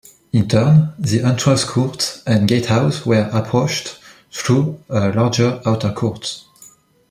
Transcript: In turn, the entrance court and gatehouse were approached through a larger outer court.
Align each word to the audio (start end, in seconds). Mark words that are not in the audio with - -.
In 0.33 0.49
turn, 0.49 0.93
the 0.97 1.21
entrance 1.21 1.63
court 1.63 2.23
and 2.25 2.47
gatehouse 2.47 3.05
were 3.05 3.29
approached 3.31 3.99
through 4.31 4.79
a 4.89 5.09
larger 5.11 5.61
outer 5.63 5.91
court. 5.91 6.43